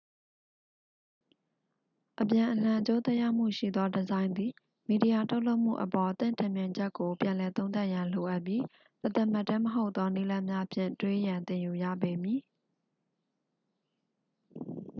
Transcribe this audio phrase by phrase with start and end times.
[2.21, 4.51] အပြန်အလှန် အကျိုးသက်ရောက်မှုရှိသော ဒီဇိုင်းသည်
[4.87, 8.63] မီဒီယာ ထုတ်လုပ်မှုအပေါ် သင့်ထင်မြင်ချက်ကို ပြန်လည်သုံးသပ်ရန် လိုအပ်ပြီး
[9.03, 12.39] တသမတ်တည်း မဟုတ်သော နည်းလမ်းများဖြင့် တွေးရန်သင်ယူရပေမည်